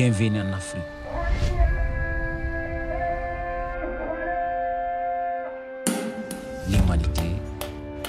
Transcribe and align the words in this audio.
Bienvenue 0.00 0.40
en 0.40 0.52
Afrique. 0.52 0.80
L'humanité, 6.70 7.32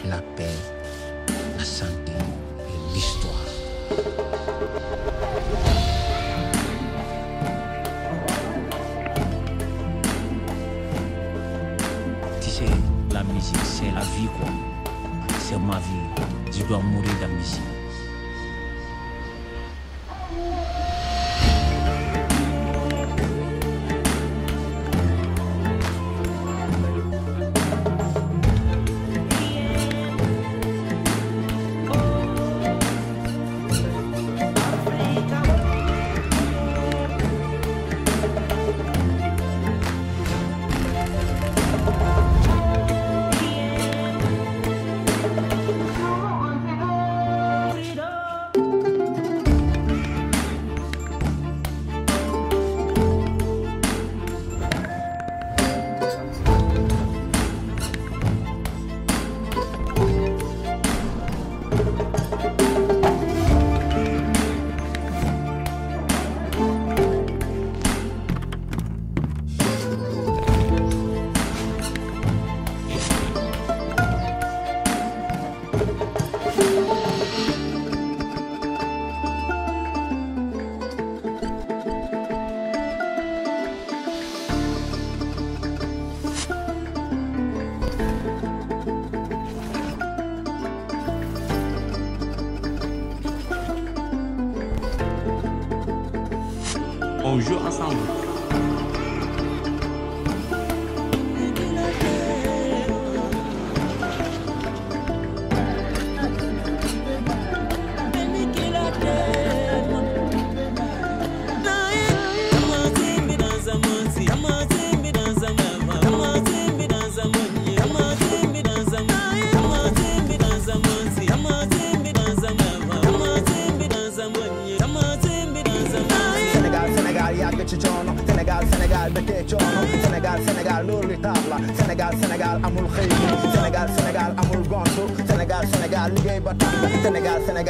la 0.06 0.22
paix, 0.38 0.46
la 1.58 1.64
santé 1.64 2.12
et 2.12 2.94
l'histoire. 2.94 3.34
Tu 12.40 12.50
sais, 12.52 12.66
la 13.12 13.24
musique, 13.24 13.58
c'est 13.64 13.92
la 13.96 14.02
vie, 14.02 14.28
quoi. 14.38 14.48
C'est 15.40 15.58
ma 15.58 15.80
vie. 15.80 16.24
Je 16.52 16.64
dois 16.66 16.84
mourir 16.84 17.10
de 17.20 17.34
musique. 17.34 17.69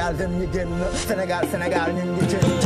Sénégal 0.09 0.17
dem 0.17 0.31
ñi 0.39 0.47
génn 0.53 0.69
Sénégal 1.07 1.43
Sénégal 1.51 1.93
ñun 1.93 2.13
ñi 2.15 2.21
jën 2.29 2.58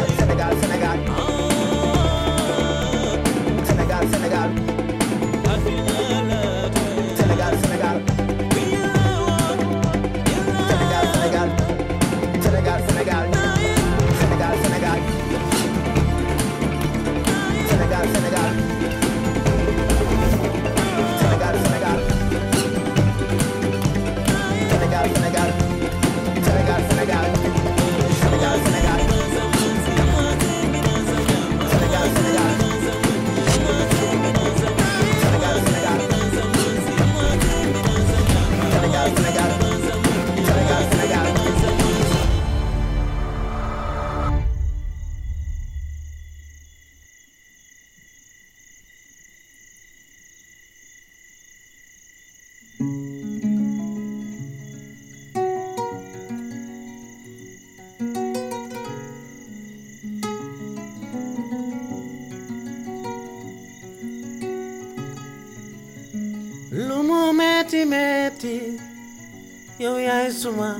suma 70.43 70.75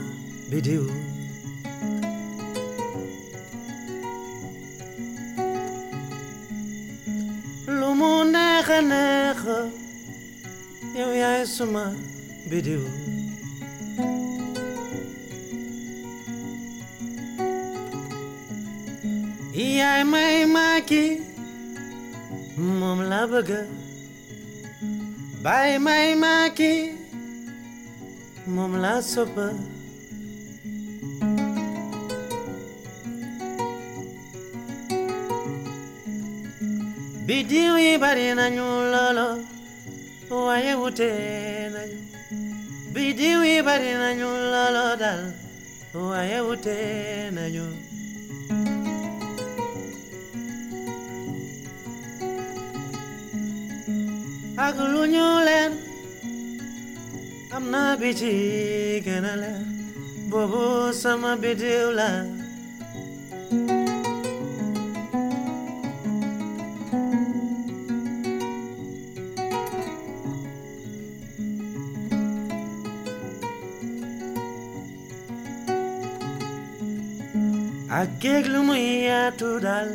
bidiu 0.51 0.83
Lumu 7.79 8.11
nekha 8.33 8.79
nekha 8.91 9.59
Yau 10.99 11.11
yai 11.21 11.45
suma 11.47 11.85
bidiu 12.49 12.83
Iyai 19.55 20.03
mai 20.03 20.43
maki 20.55 21.05
Mum 22.57 22.99
labaga. 23.11 23.61
Bai 25.43 25.77
mai 25.79 26.15
maki 26.15 26.73
Mum 26.75 26.91
labaga 26.91 27.02
Mumla 28.47 29.01
sopa. 29.01 29.53
Bidiwi 37.25 37.97
bari 37.97 38.35
na 38.35 38.49
nyulolo 38.49 39.39
waye 40.29 40.73
wute 40.75 41.09
na 41.73 41.81
Bidiwi 42.93 43.63
bari 43.63 43.93
na 43.95 44.15
nyulolo 44.15 44.95
dal 44.99 45.31
waye 45.93 46.41
wute 46.41 47.31
na 47.31 47.49
nyulolo 47.49 47.93
Tamna 57.53 57.95
biji 58.01 58.99
ganala 59.05 59.53
bobo 60.29 60.91
sama 60.91 61.37
bidula 61.37 62.25
Akeglumuia 77.99 79.29
tudal 79.37 79.89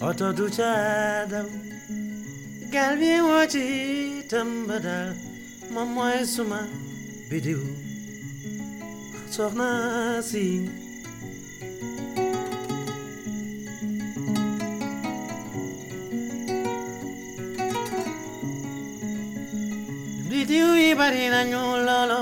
oto 0.00 0.30
duchadam 0.38 1.48
galbi 2.70 3.18
wachi 3.30 3.66
tambadal 4.30 5.29
moom 5.74 5.88
mooy 5.96 6.18
suma 6.34 6.60
bidiw 7.30 7.60
soxna 9.34 9.68
si 10.30 10.44
bidiw 20.30 20.70
yi 20.82 20.90
bari 21.00 21.24
nañu 21.34 21.60
loolo 21.86 22.20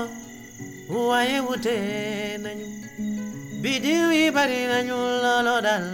waaye 1.09 1.37
wute 1.47 1.75
nañu 2.43 2.67
bidiw 3.63 4.07
yi 4.17 4.25
bari 4.37 4.59
nañu 4.71 4.97
loolo 5.23 5.55
daal 5.65 5.85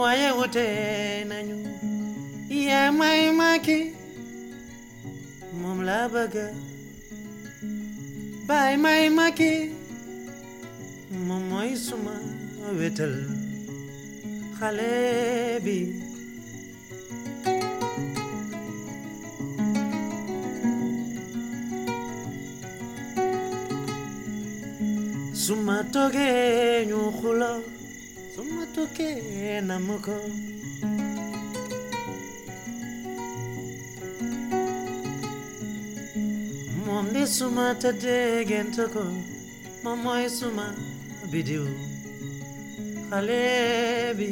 waaye 0.00 0.28
wute 0.38 0.66
nañu 1.30 1.56
yaa 2.68 2.90
may 2.98 3.22
maki 3.40 3.78
bëgg 6.14 6.34
baay 8.48 8.74
may 8.84 9.04
maki 9.18 9.52
mooy 11.26 11.70
suma 11.86 12.14
wetal 12.78 13.14
xale 14.58 14.92
bi 15.64 15.78
suma 25.42 25.76
toogee 25.92 26.86
ñu 26.88 27.00
bidiw 41.32 41.64
xale 43.10 43.42
bi 44.18 44.28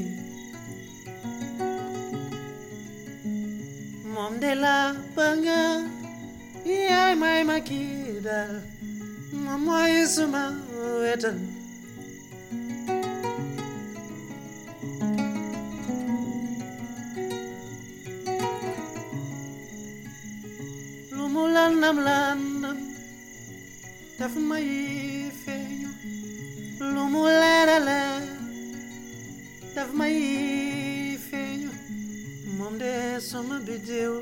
moom 4.14 4.32
de 4.42 4.52
la 4.62 4.76
bëgg 5.16 5.46
yaay 6.90 7.14
may 7.22 7.40
ma 7.50 7.56
kii 7.68 8.18
daal 8.26 8.54
moom 9.44 9.60
mooy 9.66 9.94
suma 10.14 10.44
wetal 11.02 11.38
lu 21.16 21.24
mu 21.34 21.42
landam 21.54 21.96
landam 22.06 22.25
daf 24.26 24.34
may 24.50 25.30
feeñu 25.42 25.90
lu 26.94 27.02
mu 27.12 27.22
leera 27.40 27.78
leer 27.88 28.22
daf 29.74 29.90
may 29.98 30.18
feeñu 31.28 31.70
moom 32.58 32.74
de 32.82 32.92
bidiw 33.66 34.14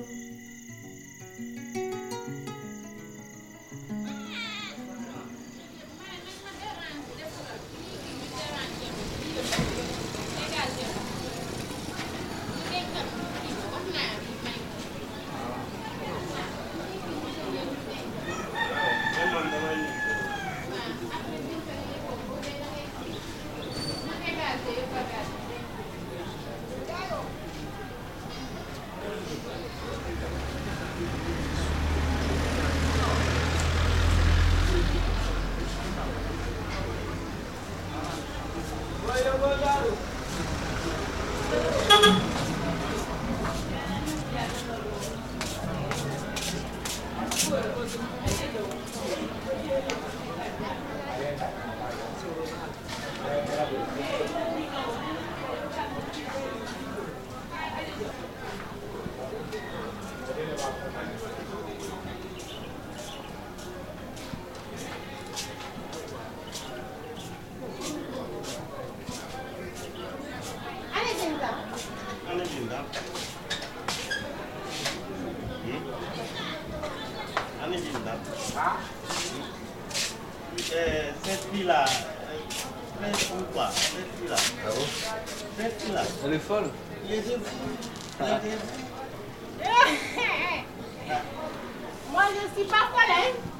Si 92.56 92.64
parfois 92.64 93.02
là. 93.08 93.14
Hein. 93.18 93.54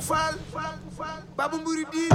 Fal, 0.00 0.38
fal, 0.52 0.78
fal, 0.96 1.22
babu 1.36 1.58
muridi. 1.58 2.08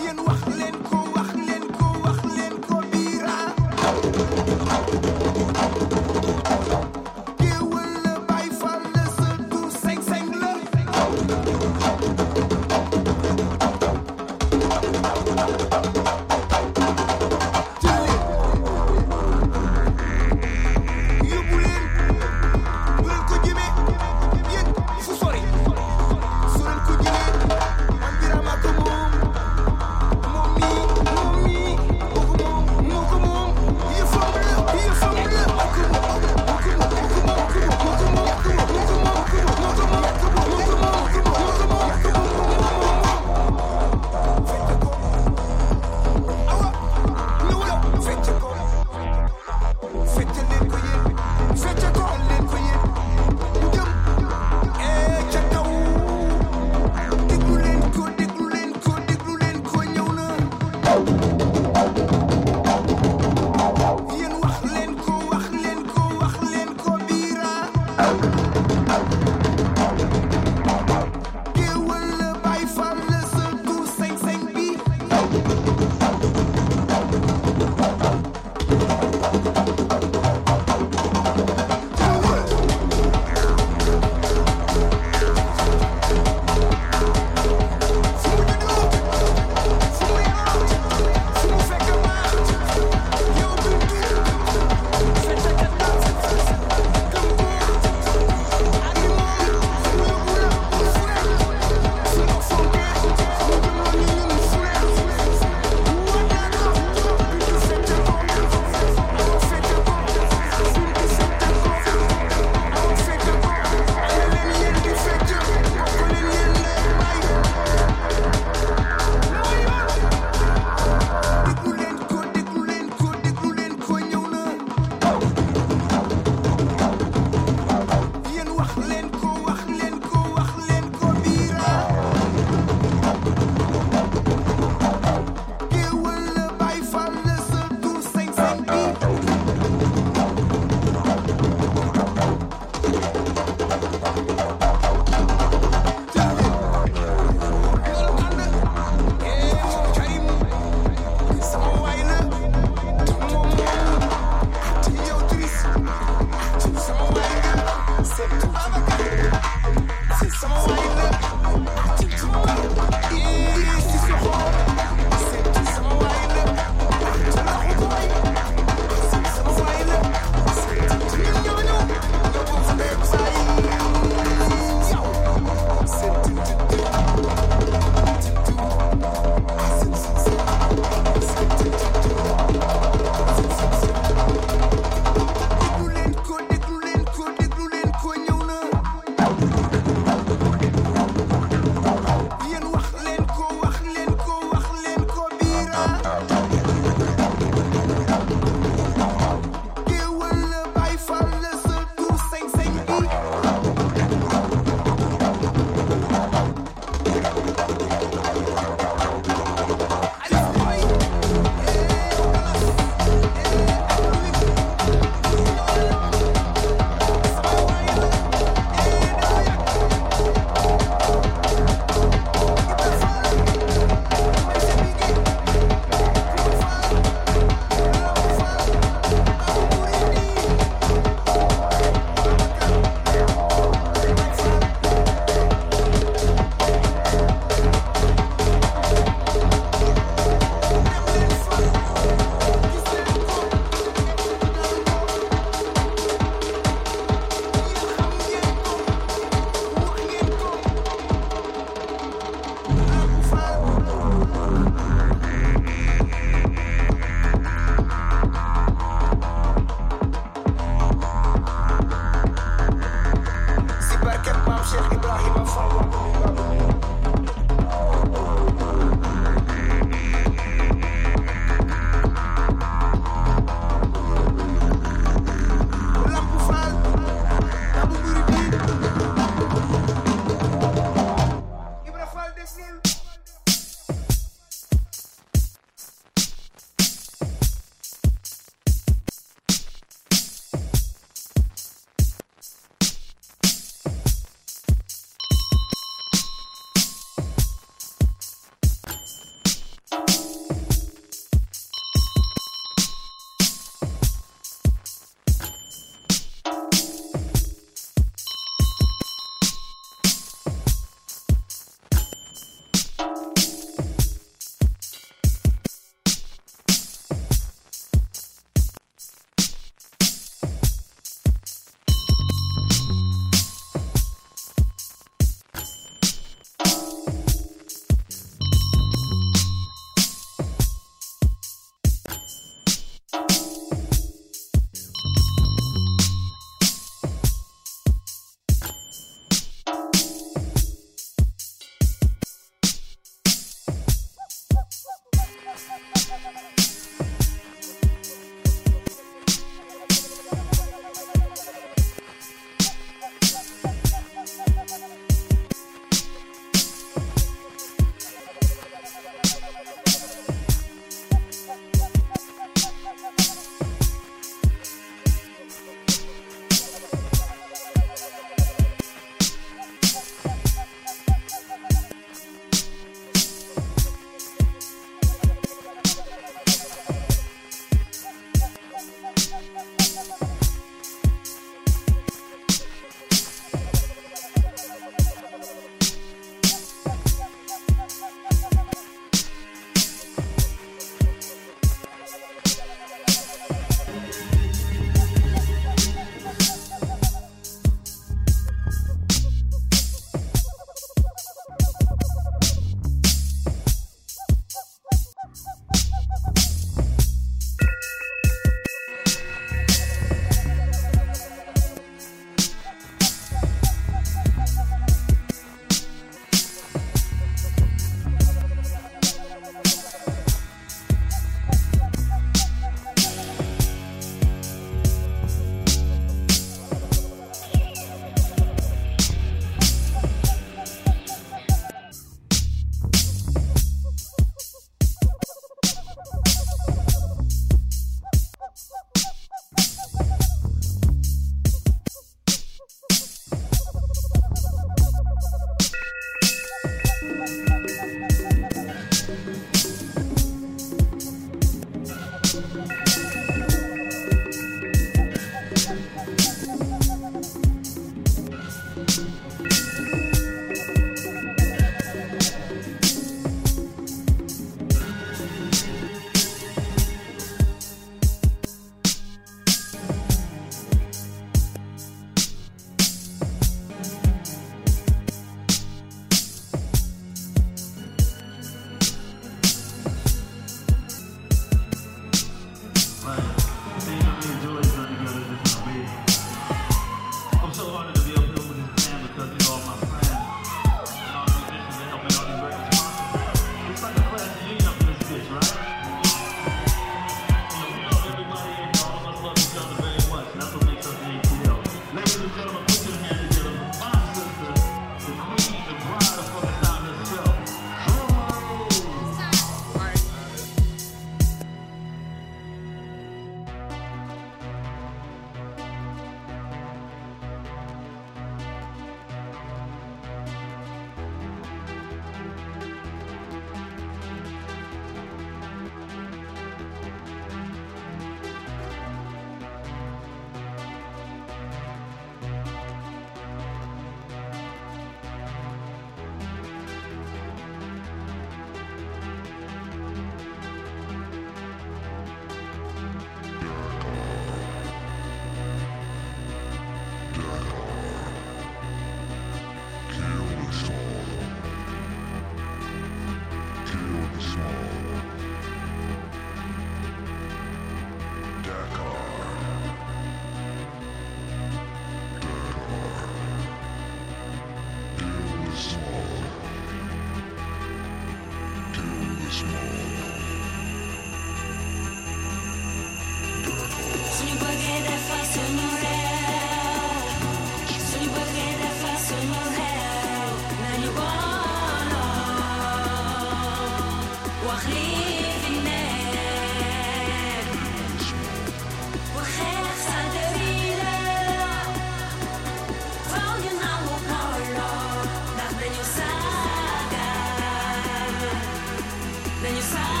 на 599.41 599.49
не 599.49 599.61
сам. 599.61 600.00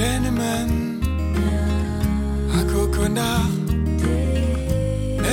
kennen 0.00 1.00
Ek 2.60 2.70
ook 2.76 2.96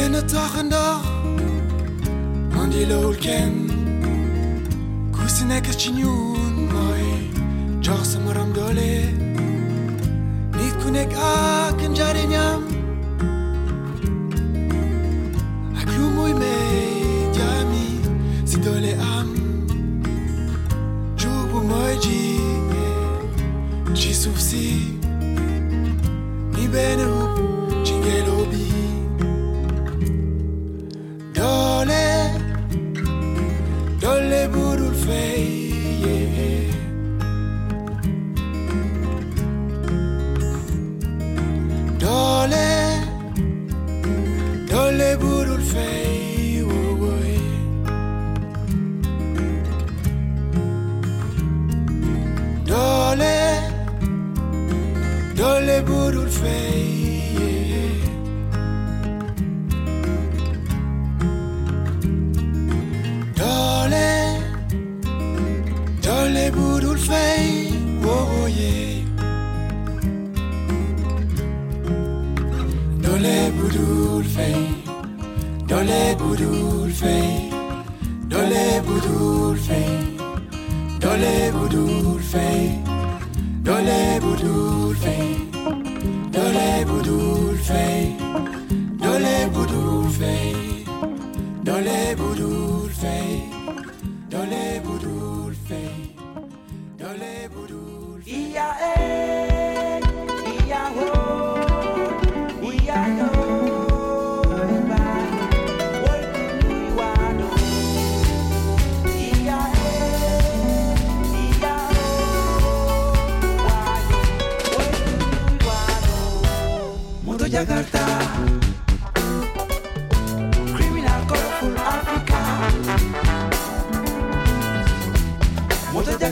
En 0.01 0.13
het 0.13 0.29
dag 0.29 0.57
en 0.57 0.69
dag 0.69 1.03
Aan 2.59 2.69
die 2.69 2.87
lol 2.87 3.15
ken 3.15 3.53
Kusin 5.11 5.51
ek 5.51 5.67
is 5.71 5.79
chinyoon 5.83 6.67
Mooi 6.71 7.31
Jogsa 7.79 8.19
maram 8.19 8.51
dole 8.53 8.95
Niet 10.59 10.75
kun 10.83 10.95
ek 10.95 11.15
ak 11.15 11.81
en 11.87 11.95
jarinyam 11.95 12.66
así, 24.47 24.97
ni 26.53 26.67
ven 26.67 27.16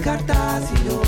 cartas 0.05 0.69
y 0.71 0.87
yo 0.87 1.04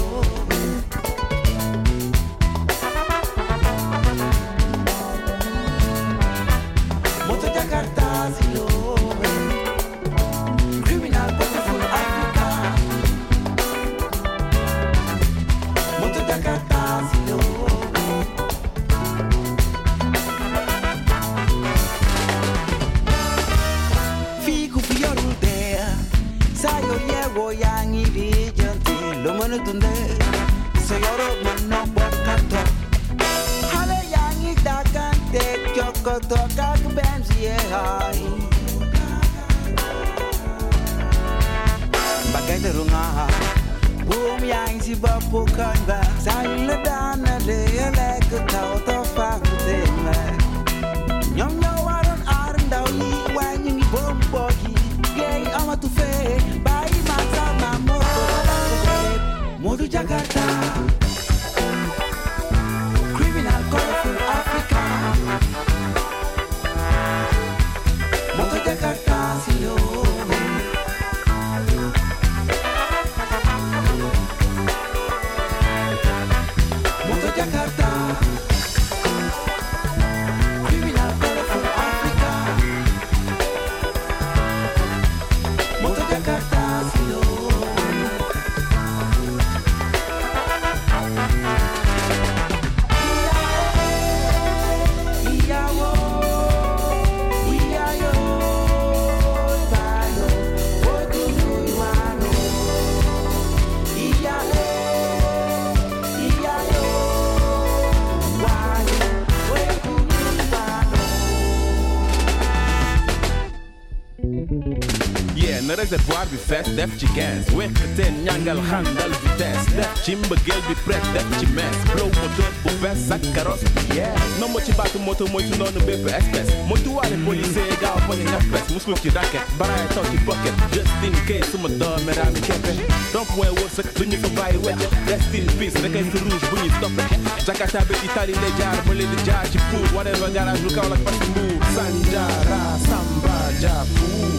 na 115.92 115.98
réservoir 115.98 116.26
bi 116.28 116.38
fees 116.38 116.76
def 116.76 116.90
ci 117.00 117.06
gaz 117.16 117.48
wekk 117.56 117.78
teen 117.96 118.14
ñàngal 118.26 118.60
xàndal 118.70 119.12
vitesse 119.24 119.68
def 119.76 119.92
ci 120.04 120.16
mbëggeel 120.16 120.62
bi 120.68 120.76
prêt 120.86 121.02
def 121.14 121.28
ci 121.40 121.46
mees 121.56 121.78
blow 121.94 122.08
moteur 122.08 122.52
bu 122.64 122.72
bees 122.82 123.12
ak 123.12 123.22
carrosse 123.36 123.64
bi 123.76 123.96
yeah 123.98 124.12
non 124.40 124.50
mo 124.52 124.60
ci 124.60 124.72
baatu 124.74 125.00
moto 125.00 125.28
mooy 125.32 125.44
ci 125.48 125.58
noonu 125.60 125.80
bépp 125.88 126.08
espèce 126.08 126.52
moytuwaale 126.68 127.16
policier 127.26 127.72
gaaw 127.82 128.00
bañ 128.08 128.20
a 128.20 128.32
ñaf 128.32 128.46
pes 128.52 128.74
musul 128.74 128.96
ci 129.02 129.10
racket 129.10 129.46
baraay 129.60 129.88
taw 129.94 130.04
ci 130.12 130.18
pocket. 130.26 130.54
Just 130.74 130.92
in 131.08 131.14
case 131.28 131.52
suma 131.52 131.70
doome 131.70 132.12
raami 132.18 132.42
keppe 132.42 132.72
donc 133.14 133.28
mooy 133.38 133.50
wërsëg 133.60 133.88
du 133.98 134.06
ñu 134.12 134.18
fa 134.24 134.30
bàyyi 134.38 134.58
wecce 134.66 134.88
rest 135.08 135.34
in 135.40 135.48
peace 135.60 135.78
rekay 135.84 136.04
fi 136.12 136.18
rouge 136.24 136.48
bu 136.52 136.56
ñuy 136.64 136.72
stoppe 136.78 137.04
jakata 137.46 137.86
bi 137.88 137.96
ci 138.02 138.08
tali 138.16 138.34
jaar 138.60 138.78
ma 138.88 138.94
leen 138.94 139.10
di 139.16 139.24
jaar 139.26 139.46
ci 139.52 139.58
pour 139.72 139.84
whatever 139.96 140.30
garage 140.36 140.68
kaw 140.76 140.88
lak 140.92 141.00
parce 141.06 141.18
que 141.20 141.28
mbuur 141.32 141.64
sanjara 141.76 142.62
samba 142.88 143.38
japout 143.62 144.37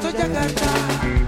Moto 0.00 0.16
Jakarta 0.16 1.19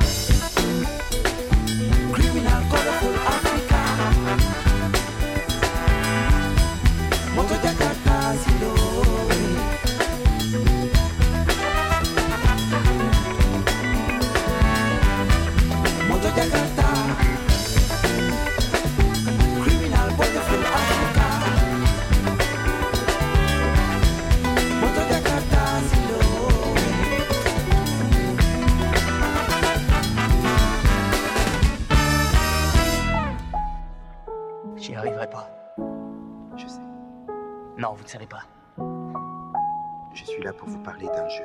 parler 40.82 41.06
d'un 41.06 41.28
jeu. 41.28 41.44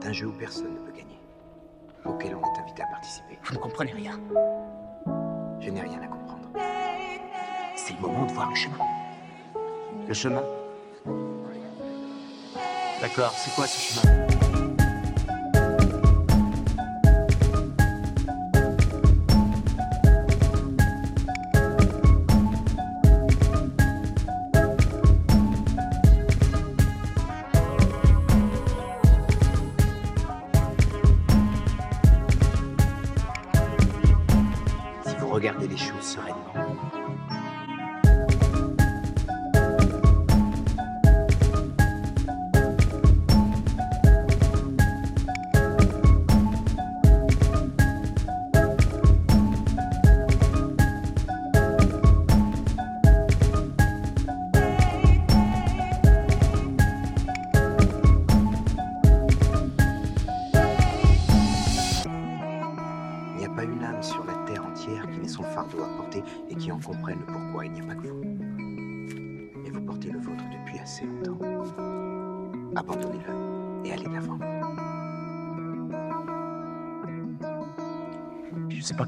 D'un 0.00 0.12
jeu 0.12 0.26
où 0.26 0.32
personne 0.32 0.74
ne 0.74 0.78
peut 0.80 0.92
gagner. 0.92 1.18
Auquel 2.04 2.34
on 2.34 2.40
est 2.40 2.60
invité 2.60 2.82
à 2.82 2.86
participer. 2.86 3.38
Vous 3.44 3.54
ne 3.54 3.58
comprenez 3.58 3.92
rien. 3.92 4.18
Je 5.60 5.70
n'ai 5.70 5.80
rien 5.82 6.00
à 6.02 6.06
comprendre. 6.06 6.48
C'est 7.76 7.94
le 7.94 8.00
moment 8.00 8.26
de 8.26 8.32
voir 8.32 8.50
le 8.50 8.56
chemin. 8.56 8.78
Le 10.08 10.14
chemin? 10.14 10.42
D'accord, 13.00 13.32
c'est 13.32 13.54
quoi 13.54 13.66
ce 13.66 14.00
chemin? 14.00 14.39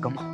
but 0.01 0.32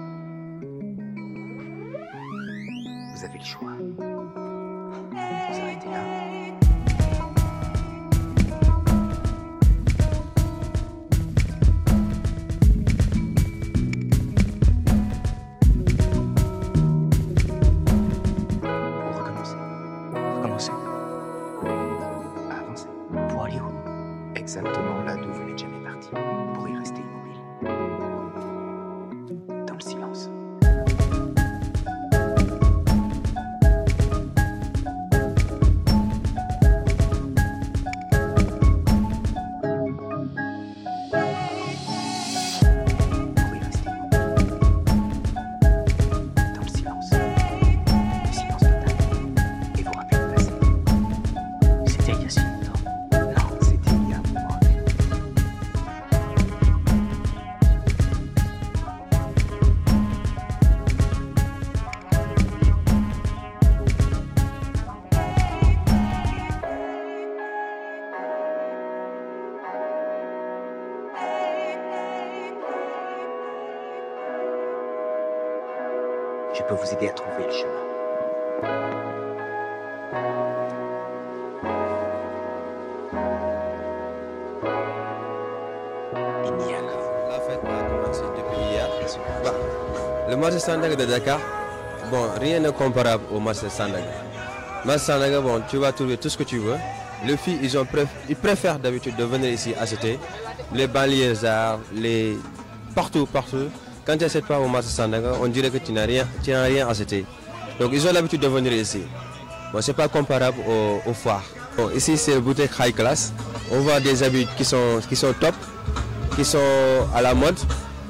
Vous 76.71 76.93
aider 76.93 77.09
à 77.09 77.13
trouver 77.13 77.45
le 77.47 77.53
chemin. 77.53 78.89
La 87.31 87.41
fête 87.41 87.61
depuis 87.63 88.61
hier. 88.71 88.89
Bah, 89.45 89.53
le 90.29 90.37
marché 90.37 90.59
Sandaga 90.59 90.97
de 90.97 91.05
Dakar, 91.05 91.39
bon, 92.11 92.23
rien 92.41 92.61
n'est 92.61 92.73
comparable 92.73 93.25
au 93.33 93.39
marché 93.41 93.69
Sandaga. 93.69 94.05
Marché 94.85 95.01
Sandaga, 95.01 95.41
bon, 95.41 95.63
tu 95.69 95.77
vas 95.79 95.93
trouver 95.93 96.17
tout 96.17 96.29
ce 96.29 96.37
que 96.39 96.45
tu 96.45 96.59
veux. 96.59 96.77
Les 97.27 97.37
filles, 97.37 97.59
ils, 97.63 97.77
ont 97.77 97.85
préf- 97.85 98.07
ils 98.29 98.37
préfèrent 98.37 98.79
d'habitude 98.79 99.17
de 99.17 99.25
venir 99.25 99.51
ici 99.51 99.75
acheter. 99.79 100.19
Les 100.73 100.87
banlieusards, 100.87 101.81
les... 101.93 102.37
partout, 102.95 103.27
partout. 103.27 103.69
Quand 104.09 104.17
tu 104.17 104.25
n'achètes 104.25 104.47
pas 104.47 104.59
au 104.59 104.67
marché 104.69 104.89
Sandaga, 104.89 105.33
on 105.39 105.49
dirait 105.49 105.69
que 105.69 105.77
tu 105.77 105.93
n'as 105.93 106.07
rien, 106.07 106.27
tu 106.43 106.51
n'as 106.51 106.63
rien 106.63 106.89
acheté. 106.89 107.27
Donc 107.79 107.91
ils 107.93 108.09
ont 108.09 108.13
l'habitude 108.15 108.41
de 108.41 108.49
venir 108.49 108.73
ici. 108.73 109.03
Bon, 109.71 109.83
c'est 109.83 109.93
pas 109.93 110.09
comparable 110.09 110.57
au, 110.67 111.11
au 111.11 111.13
foire. 111.13 111.43
Bon, 111.77 111.91
ici, 111.91 112.17
c'est 112.17 112.41
boutique 112.41 112.71
high 112.81 112.95
class. 112.95 113.35
On 113.71 113.81
voit 113.81 114.01
des 114.01 114.23
habits 114.23 114.49
qui 114.57 114.65
sont, 114.65 115.01
qui 115.07 115.15
sont 115.15 115.35
top, 115.39 115.55
qui 116.35 116.43
sont 116.43 116.59
à 117.15 117.21
la 117.21 117.35
mode, 117.35 117.59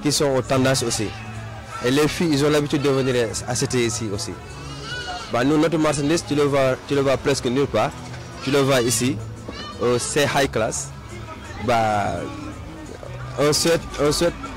qui 0.01 0.13
sont 0.13 0.37
aux 0.37 0.41
tendances 0.43 0.85
aussi. 0.85 1.09
Et 1.85 1.91
les 1.91 2.07
filles, 2.07 2.31
ils 2.31 2.45
ont 2.45 2.51
l'habitude 2.51 2.83
de 2.83 2.91
venir 2.91 3.27
acheter 3.49 3.85
ici 3.87 4.09
aussi. 4.15 4.31
Bah, 5.33 5.43
nous, 5.43 5.59
notre 5.59 5.79
marchandise, 5.79 6.25
tu 6.29 6.37
le 6.37 6.45
vois, 6.45 6.77
tu 6.87 6.95
le 6.95 7.01
vois 7.01 7.17
presque 7.17 7.47
nulle 7.47 7.67
part. 7.67 7.91
Tu 8.45 8.53
le 8.53 8.61
vois 8.61 8.83
ici. 8.83 9.17
Euh, 9.83 9.99
c'est 9.99 10.29
high 10.33 10.49
class. 10.49 10.91
Bah, 11.67 12.21
on 13.41 13.53
souhaite 13.53 13.81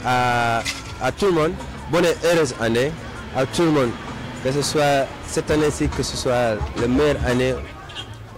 à, 0.05 0.61
à 1.01 1.11
tout 1.11 1.25
le 1.27 1.31
monde 1.33 1.53
bonne 1.91 2.05
et 2.05 2.15
heureuse 2.25 2.53
année. 2.61 2.91
À 3.35 3.45
tout 3.45 3.63
le 3.63 3.71
monde. 3.71 3.89
Que 4.43 4.51
ce 4.51 4.61
soit 4.61 5.05
cette 5.27 5.49
année-ci, 5.51 5.87
que 5.87 6.03
ce 6.03 6.17
soit 6.17 6.55
la 6.79 6.87
meilleure 6.87 7.17
année 7.25 7.53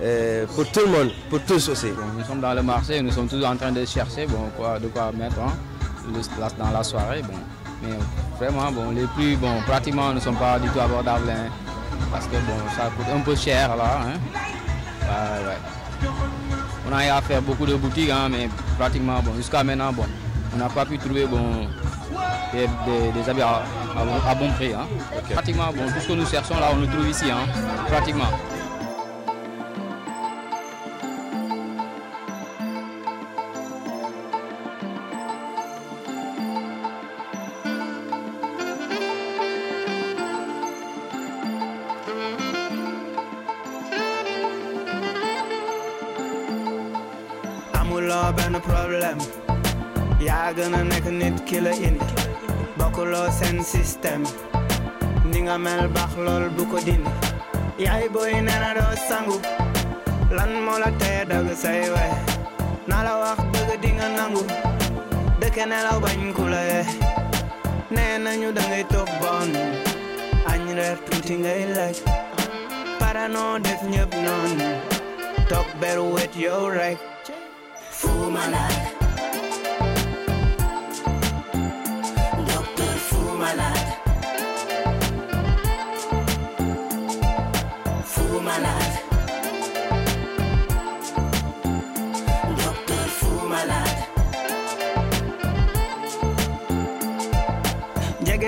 euh, 0.02 0.46
pour 0.54 0.70
tout 0.72 0.82
le 0.82 0.92
monde, 0.92 1.12
pour 1.30 1.40
tous 1.42 1.70
aussi. 1.70 1.88
Nous 2.18 2.24
sommes 2.26 2.42
dans 2.42 2.54
le 2.54 2.62
marché, 2.62 3.02
nous 3.02 3.12
sommes 3.12 3.28
tous 3.28 3.44
en 3.44 3.56
train 3.56 3.72
de 3.72 3.86
chercher 3.86 4.26
bon, 4.28 4.50
quoi, 4.58 4.78
de 4.80 4.88
quoi 4.88 5.12
mettre 5.18 5.40
hein, 5.40 5.54
dans 6.60 6.72
la 6.72 6.84
soirée. 6.84 7.22
Bon. 7.22 7.34
Mais 7.82 7.96
vraiment, 8.38 8.72
bon, 8.72 8.92
les 8.92 9.06
prix, 9.06 9.36
bon, 9.36 9.62
pratiquement 9.66 10.14
ne 10.14 10.20
sont 10.20 10.34
pas 10.34 10.60
du 10.60 10.68
tout 10.70 10.80
abordables. 10.80 11.30
hein, 11.30 11.50
parce 12.12 12.26
que 12.26 12.34
bon, 12.34 12.58
ça 12.76 12.92
coûte 12.96 13.06
un 13.16 13.20
peu 13.22 13.36
cher 13.36 13.76
là. 13.78 14.02
hein. 14.08 14.20
Ouais. 15.48 15.58
On 16.90 16.96
a 16.96 17.06
eu 17.06 17.10
à 17.10 17.22
faire 17.22 17.42
beaucoup 17.42 17.66
de 17.66 17.76
boutiques, 17.76 18.10
hein, 18.10 18.28
mais 18.30 18.50
pratiquement, 18.78 19.22
bon, 19.24 19.34
jusqu'à 19.36 19.64
maintenant, 19.64 19.92
bon, 19.94 20.06
on 20.54 20.58
n'a 20.58 20.70
pas 20.70 20.86
pu 20.86 20.98
trouver 20.98 21.26
bon, 21.26 21.68
des, 22.54 22.68
des- 22.86 23.12
des 23.12 23.30
habits 23.30 23.42
à, 23.42 23.62
à 24.00 24.04
bon- 24.06 24.30
à 24.30 24.36
bon 24.36 24.50
prix. 24.52 24.74
hein. 24.74 24.88
Pratiquement, 25.34 25.68
bon, 25.76 25.86
tout 25.94 26.00
ce 26.02 26.08
que 26.08 26.14
nous 26.14 26.26
cherchons 26.26 26.56
là, 26.60 26.68
on 26.76 26.80
le 26.82 26.88
trouve 26.88 27.08
ici, 27.10 27.26
hein, 27.32 27.48
pratiquement. 27.88 28.30
Nekk 51.54 51.62
nit 51.62 51.62
ki 51.62 51.62
la 51.62 51.72
indi 51.88 52.06
bokkuloo 52.78 53.30
seen 53.32 53.64
mel 55.58 55.90
sangu. 59.08 59.40
Lan 60.32 60.52
say 61.56 61.90
we. 61.90 62.06
Nangu. 62.88 64.44
Bon. 69.22 69.52
Def 73.62 73.82
malade. 73.84 74.34
Docteur 75.50 75.98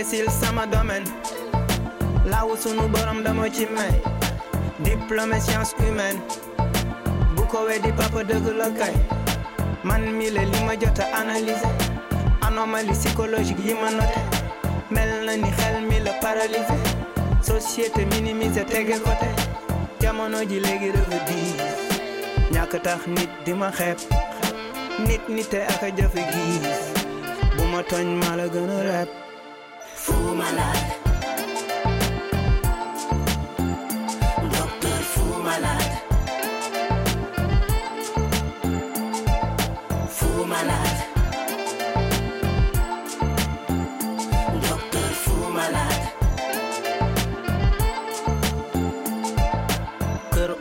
sil 0.05 0.29
sama 0.29 0.65
domaine. 0.69 1.09
Laawu 2.29 2.53
sunu 2.57 2.85
borom 2.93 3.23
dama 3.25 3.49
ci 3.49 3.65
may 3.65 3.89
diplômé 4.85 5.39
science 5.41 5.73
humaine 5.81 6.21
bu 7.35 7.41
ko 7.49 7.65
weddi 7.65 7.89
papa 7.97 8.21
dëgg 8.23 8.45
la 8.57 8.69
man 9.83 10.01
mi 10.17 10.29
la 10.29 10.41
li 10.45 10.59
ma 10.65 10.73
anomalie 12.47 12.93
psychologique 12.93 13.65
yi 13.65 13.73
ma 13.73 13.89
noté. 13.89 14.21
Mel 14.91 15.25
na 15.25 15.35
ni 15.37 15.99
la 16.05 16.13
paralysé. 16.21 16.77
Société 17.41 18.05
minimisé 18.05 18.63
tege 18.65 18.99
côté 19.01 19.29
jamono 20.01 20.39
ji 20.49 20.59
léegi 20.59 20.91
diis 21.27 21.55
ñàkk 22.53 22.81
tax 22.83 23.07
nit 23.07 23.29
di 23.45 23.53
ma 23.53 23.71
xeeb. 23.71 23.97
Nit 25.05 25.53
a 25.53 25.89
jafe 25.97 26.21
giis 26.31 26.93
bu 27.57 27.63
ma 27.71 27.81
tooñ 27.83 28.07
maa 28.21 29.24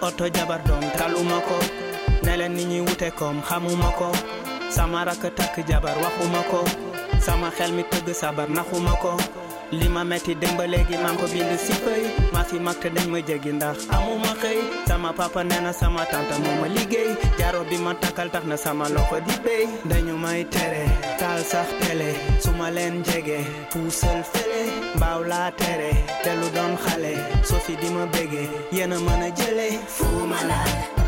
oto 0.05 0.29
jabar 0.29 0.61
doom 0.69 0.85
taluma 0.99 1.41
ko. 1.49 1.57
Ne 2.25 2.37
leen 2.37 2.55
ni 2.55 2.65
ñuy 2.65 2.81
wute 2.87 3.11
koom 3.19 3.43
xamuma 3.43 3.91
ko. 3.99 4.09
Sama 4.71 5.05
rakk 5.05 5.25
takk 5.37 5.57
jabar 5.69 5.97
waxuma 6.03 6.43
ko. 6.51 6.61
Sama 7.21 7.49
xel 7.57 7.73
mi 7.73 7.83
tëgg 7.91 8.09
sabar 8.15 8.49
naxuma 8.49 8.93
ko 9.03 9.44
li 9.81 9.89
ma 9.95 10.03
metti 10.11 10.33
démb 10.41 10.57
ba 10.59 10.65
léegi 10.73 10.97
maa 11.03 11.13
ngi 11.13 11.21
ko 11.21 11.27
bind 11.33 11.53
si 11.67 11.73
fëy 11.85 12.03
fi 12.49 12.57
mag 12.67 12.77
dañ 12.97 13.07
ma 13.13 13.21
jéggi 13.29 13.53
ndax 13.59 13.77
amuma 13.97 14.33
xëy 14.43 14.59
sama 14.89 15.11
papa 15.19 15.41
nee 15.51 15.73
sama 15.81 16.03
tante 16.13 16.35
moo 16.45 16.57
ma 16.61 16.69
liggéey 16.77 17.11
jaaro 17.39 17.61
bi 17.71 17.77
ma 17.85 17.93
takkal 18.03 18.29
tax 18.35 18.45
na 18.51 18.57
sama 18.65 18.85
loxo 18.95 19.17
di 19.27 19.35
béy 19.45 19.65
dañu 19.91 20.15
may 20.25 20.43
tere 20.55 20.85
taal 21.21 21.41
sax 21.53 21.69
télé 21.81 22.11
su 22.43 22.51
ma 22.59 22.69
leen 22.77 22.95
jege 23.09 23.39
puusal 23.71 24.21
fële 24.33 24.61
mbaaw 24.97 25.21
laa 25.31 25.51
tere 25.61 25.91
te 26.25 26.31
lu 26.41 26.47
xale 26.85 27.13
fi 27.65 27.73
di 27.81 27.89
ma 27.97 28.05
bége 28.15 28.43
yéen 28.77 28.93
a 28.93 29.29
jële 29.39 29.69
malade. 30.31 30.75
Docteur 30.95 31.04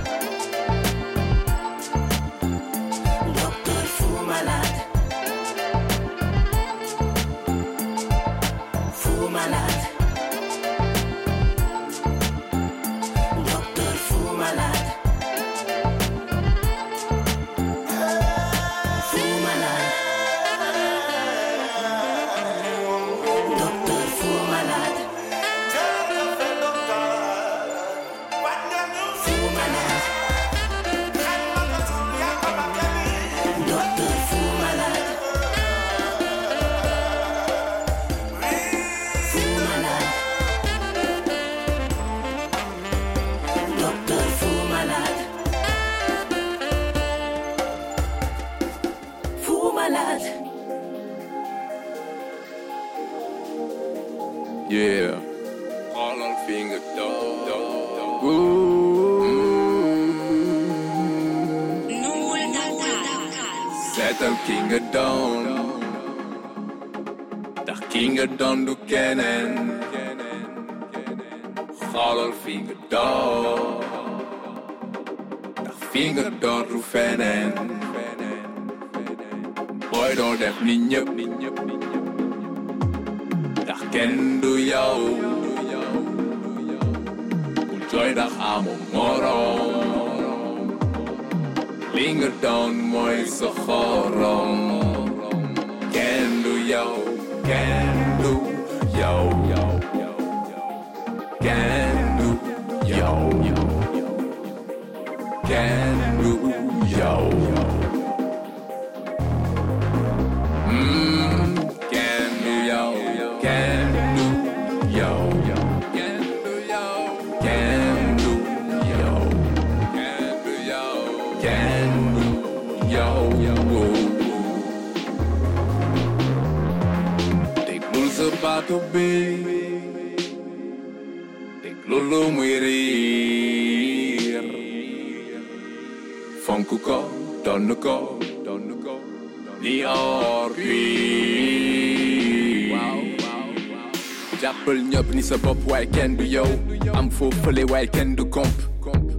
jëfalee 147.47 147.64
waaye 147.70 147.86
kenn 147.86 148.14
du 148.16 148.24
comp. 148.24 148.49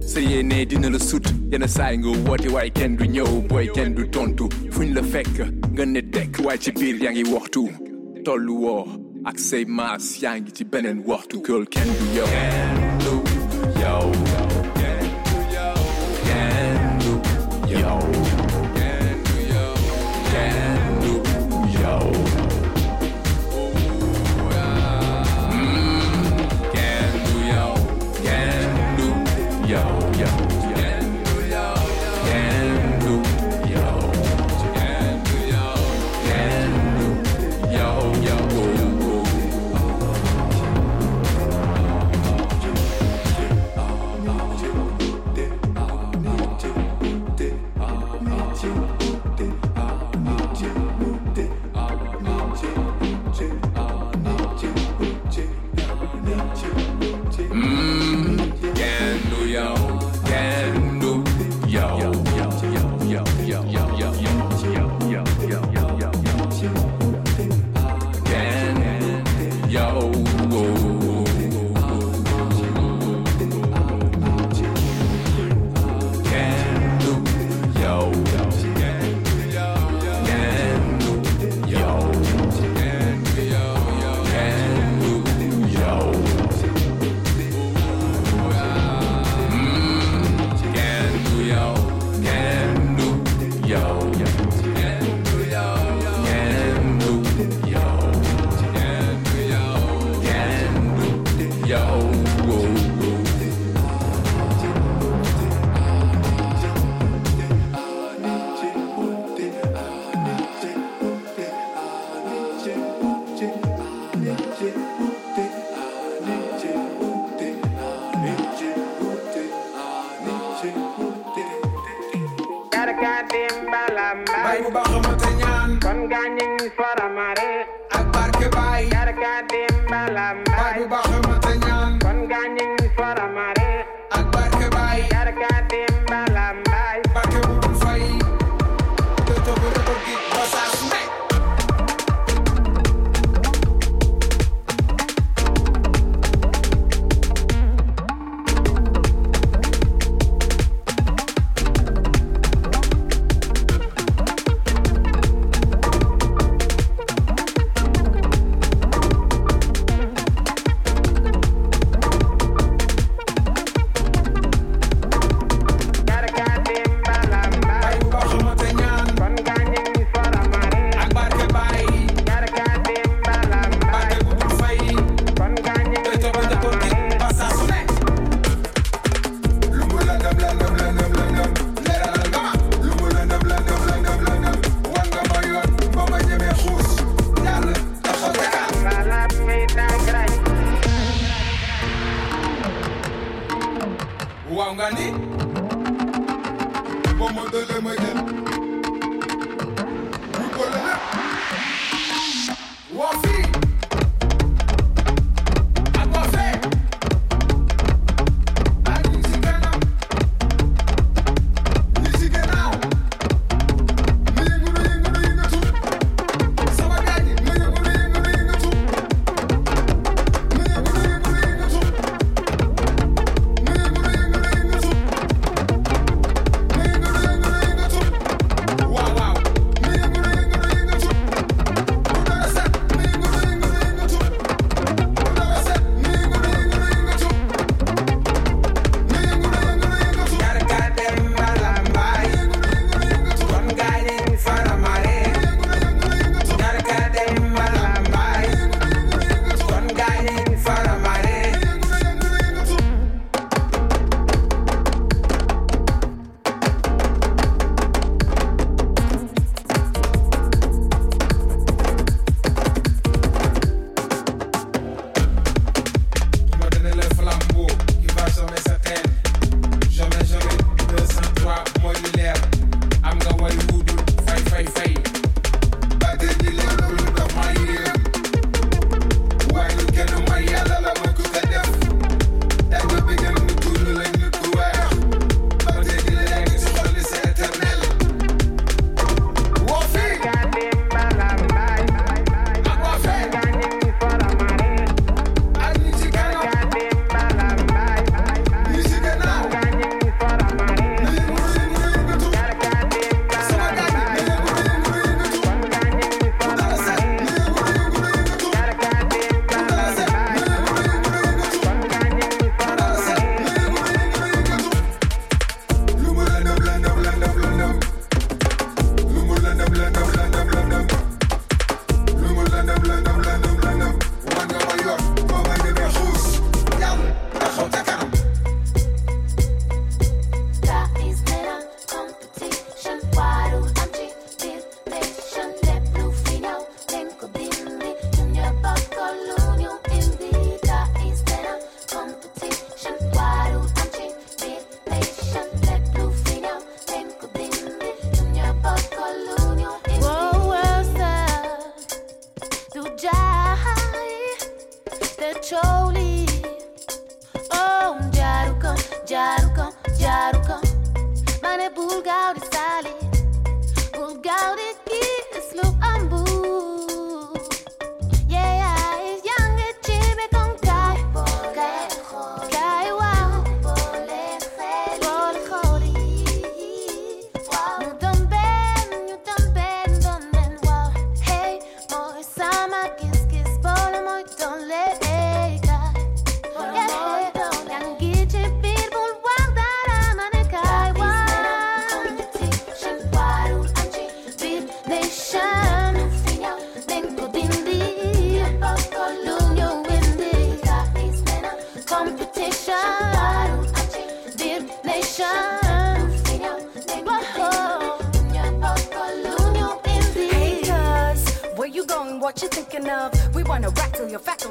Sa 0.06 0.20
yéene 0.20 0.66
dina 0.66 0.88
la 0.90 0.98
sut 0.98 1.24
yenn 1.52 1.66
saay 1.68 1.98
nga 1.98 2.08
woote 2.28 2.48
waaye 2.52 2.70
kenn 2.70 2.96
du 2.96 3.04
ñëw 3.08 3.42
booy 3.48 3.68
kenn 3.74 3.94
du 3.94 4.08
tontu 4.10 4.48
fuñ 4.70 4.92
la 4.94 5.02
fekk 5.02 5.40
nga 5.72 5.86
ne 5.86 6.00
tekk 6.02 6.40
waaye 6.44 6.58
ci 6.60 6.72
biir 6.72 6.96
yaa 7.02 7.12
ngi 7.12 7.24
waxtu 7.32 7.68
tollu 8.24 8.54
woo 8.64 8.84
ak 9.24 9.38
say 9.38 9.64
maas 9.64 10.20
yaa 10.22 10.38
ngi 10.40 10.52
ci 10.52 10.64
beneen 10.64 11.02
waxtu 11.06 11.40
kenn 11.42 11.88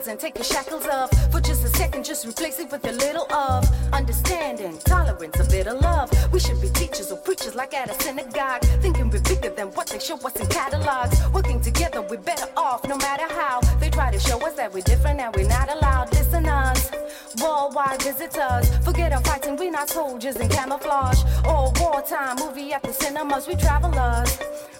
and 0.08 0.20
take 0.20 0.36
your 0.36 0.43
shackles 0.43 0.86
off. 0.88 1.10
For 1.32 1.41
just 1.41 1.64
a 1.64 1.70
second, 1.70 2.05
just 2.05 2.26
replace 2.26 2.60
it 2.60 2.72
with 2.72 2.86
a 2.88 2.91
little 2.93 3.32
of 3.34 3.66
understanding, 3.93 4.78
tolerance, 4.80 5.39
a 5.39 5.43
bit 5.49 5.68
of 5.68 5.82
love. 5.82 6.10
We 6.32 6.39
should 6.39 6.62
be 6.62 6.70
teachers 6.70 7.12
or 7.12 7.18
preachers 7.18 7.55
like 7.55 7.74
at 7.74 7.89
a 7.89 8.03
synagogue. 8.03 8.62
Thinking 8.82 9.10
we're 9.10 9.22
bigger 9.22 9.49
than 9.49 9.68
what 9.68 9.88
they 9.88 9.99
show 9.99 10.16
us 10.16 10.36
in 10.38 10.47
catalogs. 10.47 11.18
Working 11.34 11.60
together, 11.62 12.01
we're 12.01 12.18
better 12.18 12.47
off 12.55 12.88
no 12.88 12.97
matter 12.97 13.28
how. 13.34 13.60
They 13.80 13.89
try 13.89 14.12
to 14.12 14.20
show 14.20 14.38
us 14.45 14.53
that 14.53 14.74
we're 14.74 14.82
different 14.82 15.20
and 15.20 15.36
we're 15.36 15.47
not 15.47 15.70
allowed 15.70 16.12
listeners. 16.14 16.91
Worldwide 17.41 18.01
visitors, 18.01 18.70
forget 18.86 19.12
our 19.12 19.22
fighting, 19.22 19.58
we're 19.58 19.72
not 19.72 19.89
soldiers 19.89 20.38
in 20.38 20.49
camouflage. 20.49 21.22
Or 21.45 21.72
wartime 21.80 22.38
movie 22.38 22.74
at 22.74 22.84
the 22.84 22.93
cinemas, 22.93 23.47
we 23.47 23.55
travelers. 23.55 24.39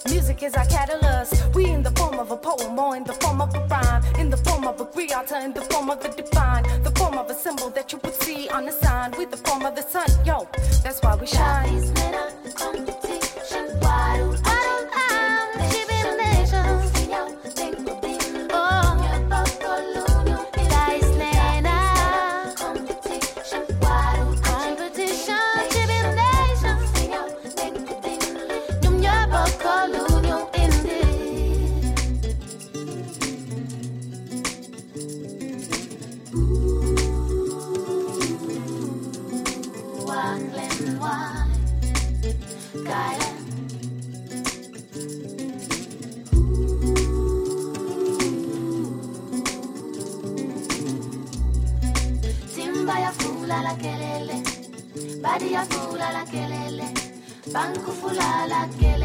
Music 0.10 0.41
is 0.43 0.53
our 0.55 0.66
catalyst. 0.66 1.53
We 1.53 1.66
in 1.70 1.84
the 1.84 1.91
form 1.91 2.20
of 2.20 2.32
a 2.32 2.38
poem 2.38 2.80
or 2.80 2.95
in 2.95 3.03
the 3.03 3.14
form 3.14 3.41
of 3.41 3.53
a 3.53 3.60
rhyme. 3.68 4.03
In 4.20 4.30
the 4.30 4.38
form 4.38 4.66
of 4.66 4.80
a 4.80 4.86
creator, 4.86 5.36
in 5.36 5.53
the 5.53 5.62
form 5.62 5.89
of 5.89 6.01
the 6.01 6.10
divine. 6.10 6.64
The 6.84 6.91
form 6.91 7.18
of 7.18 7.30
a 7.30 7.34
symbol 7.34 7.70
that 7.72 7.91
you 7.91 7.99
would 8.03 8.14
see 8.16 8.47
on 8.49 8.66
the 8.66 8.72
sign. 8.72 9.14
We 9.18 9.26
the 9.26 9.38
form 9.38 9.66
of 9.66 9.76
the 9.76 9.82
sun, 9.82 10.10
yo. 10.26 10.47
That's 10.84 11.01
why 11.01 11.16
we 11.16 11.28
shine. 11.28 13.07
Badi 55.28 55.53
ya 55.53 55.63
fula 55.65 56.07
la 56.15 56.23
kelele, 56.32 56.88
banku 57.53 57.91
fula 57.99 58.30
la 58.51 58.61
kelele. 58.80 58.96